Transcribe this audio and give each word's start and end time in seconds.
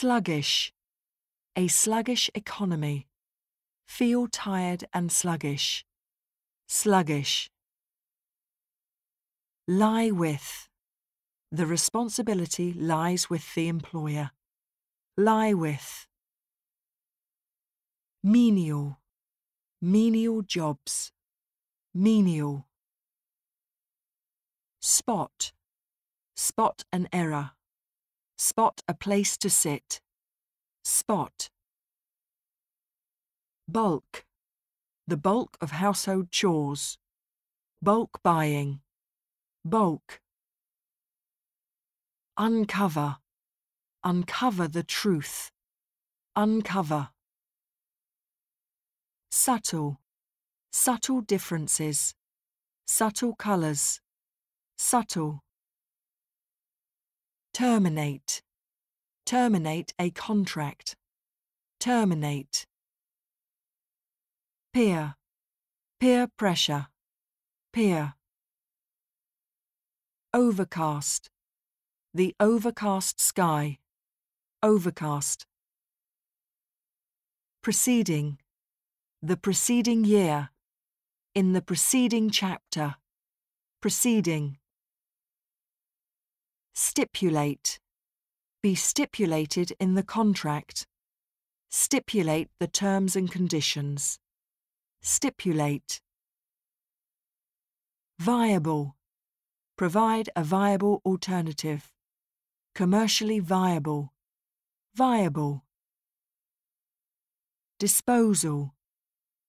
Sluggish. 0.00 0.72
A 1.56 1.68
sluggish 1.68 2.30
economy. 2.34 3.06
Feel 3.86 4.28
tired 4.28 4.82
and 4.94 5.12
sluggish. 5.12 5.84
Sluggish. 6.66 7.50
Lie 9.68 10.10
with. 10.10 10.70
The 11.52 11.66
responsibility 11.66 12.72
lies 12.72 13.28
with 13.28 13.54
the 13.54 13.68
employer. 13.68 14.30
Lie 15.18 15.52
with. 15.52 16.06
Menial. 18.24 19.00
Menial 19.82 20.40
jobs. 20.40 21.12
Menial. 21.92 22.66
Spot. 24.80 25.52
Spot 26.34 26.84
an 26.90 27.06
error. 27.12 27.50
Spot 28.40 28.80
a 28.88 28.94
place 28.94 29.36
to 29.36 29.50
sit. 29.50 30.00
Spot. 30.82 31.50
Bulk. 33.68 34.24
The 35.06 35.18
bulk 35.18 35.58
of 35.60 35.72
household 35.72 36.30
chores. 36.30 36.96
Bulk 37.82 38.22
buying. 38.22 38.80
Bulk. 39.62 40.22
Uncover. 42.38 43.18
Uncover 44.04 44.68
the 44.68 44.84
truth. 44.84 45.50
Uncover. 46.34 47.10
Subtle. 49.30 50.00
Subtle 50.72 51.20
differences. 51.20 52.14
Subtle 52.86 53.34
colours. 53.34 54.00
Subtle. 54.78 55.42
Terminate. 57.52 58.42
Terminate 59.26 59.92
a 59.98 60.10
contract. 60.10 60.96
Terminate. 61.80 62.66
Peer. 64.72 65.16
Peer 65.98 66.28
pressure. 66.36 66.86
Peer. 67.72 68.14
Overcast. 70.32 71.28
The 72.14 72.34
overcast 72.38 73.20
sky. 73.20 73.78
Overcast. 74.62 75.44
Preceding. 77.62 78.38
The 79.20 79.36
preceding 79.36 80.04
year. 80.04 80.50
In 81.34 81.52
the 81.52 81.60
preceding 81.62 82.30
chapter. 82.30 82.94
Preceding. 83.80 84.59
Stipulate. 86.82 87.78
Be 88.62 88.74
stipulated 88.74 89.74
in 89.78 89.96
the 89.96 90.02
contract. 90.02 90.86
Stipulate 91.68 92.48
the 92.58 92.66
terms 92.66 93.14
and 93.14 93.30
conditions. 93.30 94.18
Stipulate. 95.02 96.00
Viable. 98.18 98.96
Provide 99.76 100.30
a 100.34 100.42
viable 100.42 101.02
alternative. 101.04 101.92
Commercially 102.74 103.40
viable. 103.40 104.14
Viable. 104.94 105.64
Disposal. 107.78 108.74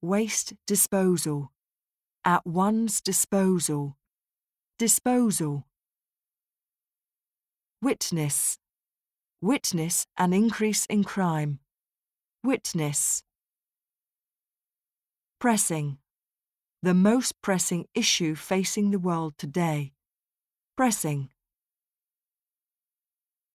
Waste 0.00 0.52
disposal. 0.64 1.50
At 2.24 2.46
one's 2.46 3.00
disposal. 3.00 3.96
Disposal. 4.78 5.66
Witness. 7.82 8.56
Witness 9.42 10.06
an 10.16 10.32
increase 10.32 10.86
in 10.86 11.04
crime. 11.04 11.58
Witness. 12.42 13.22
Pressing. 15.38 15.98
The 16.82 16.94
most 16.94 17.42
pressing 17.42 17.86
issue 17.94 18.34
facing 18.34 18.92
the 18.92 18.98
world 18.98 19.34
today. 19.36 19.92
Pressing. 20.74 21.28